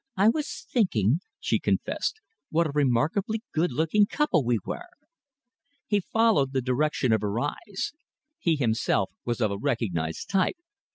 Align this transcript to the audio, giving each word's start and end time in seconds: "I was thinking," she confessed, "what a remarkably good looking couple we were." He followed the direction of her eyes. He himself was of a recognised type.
"I 0.17 0.29
was 0.29 0.65
thinking," 0.67 1.19
she 1.39 1.59
confessed, 1.59 2.21
"what 2.49 2.65
a 2.65 2.71
remarkably 2.73 3.43
good 3.53 3.71
looking 3.71 4.07
couple 4.07 4.43
we 4.43 4.57
were." 4.65 4.89
He 5.85 5.99
followed 5.99 6.53
the 6.53 6.59
direction 6.63 7.13
of 7.13 7.21
her 7.21 7.39
eyes. 7.39 7.93
He 8.39 8.55
himself 8.55 9.11
was 9.25 9.41
of 9.41 9.51
a 9.51 9.59
recognised 9.59 10.27
type. 10.27 10.57